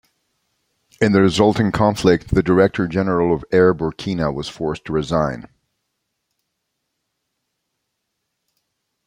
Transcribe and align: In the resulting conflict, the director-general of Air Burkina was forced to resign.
In 0.99 1.11
the 1.11 1.21
resulting 1.21 1.71
conflict, 1.71 2.33
the 2.33 2.41
director-general 2.41 3.31
of 3.31 3.45
Air 3.51 3.71
Burkina 3.75 4.33
was 4.33 4.49
forced 4.49 4.85
to 4.85 4.93
resign. 4.93 5.47